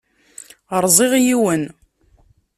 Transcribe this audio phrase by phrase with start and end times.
[0.83, 1.63] Rẓiɣ yiwen.